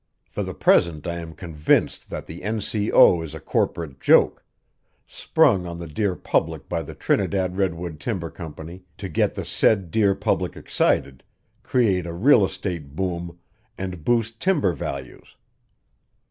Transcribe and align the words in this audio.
For 0.31 0.41
the 0.41 0.55
present 0.55 1.05
I 1.05 1.17
am 1.19 1.33
convinced 1.35 2.09
that 2.09 2.25
the 2.25 2.41
N.C.O. 2.41 3.21
is 3.21 3.35
a 3.35 3.39
corporate 3.39 3.99
joke, 3.99 4.43
sprung 5.05 5.67
on 5.67 5.77
the 5.77 5.85
dear 5.85 6.15
public 6.15 6.67
by 6.67 6.81
the 6.81 6.95
Trinidad 6.95 7.55
Redwood 7.55 7.99
Timber 7.99 8.31
Company 8.31 8.83
to 8.97 9.07
get 9.07 9.35
the 9.35 9.45
said 9.45 9.91
dear 9.91 10.15
public 10.15 10.57
excited, 10.57 11.23
create 11.61 12.07
a 12.07 12.13
real 12.13 12.43
estate 12.43 12.95
boom, 12.95 13.37
and 13.77 14.03
boost 14.03 14.39
timber 14.39 14.73
values. 14.73 15.35